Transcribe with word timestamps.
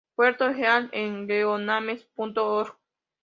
Puerto 0.15 0.49
Heath 0.49 0.89
en 0.93 1.27
geonames.org 1.27 2.69